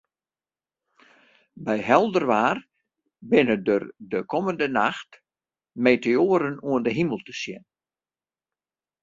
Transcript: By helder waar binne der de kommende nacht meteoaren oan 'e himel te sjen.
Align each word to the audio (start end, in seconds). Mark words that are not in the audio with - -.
By 1.67 1.75
helder 1.89 2.25
waar 2.31 2.57
binne 3.29 3.57
der 3.67 3.83
de 4.11 4.19
kommende 4.31 4.67
nacht 4.79 5.11
meteoaren 5.83 6.57
oan 6.69 6.83
'e 6.87 6.91
himel 6.99 7.21
te 7.27 7.33
sjen. 7.41 7.63